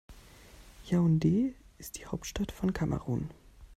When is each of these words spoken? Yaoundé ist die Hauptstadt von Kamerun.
Yaoundé 0.89 1.53
ist 1.77 1.99
die 1.99 2.07
Hauptstadt 2.07 2.51
von 2.51 2.73
Kamerun. 2.73 3.29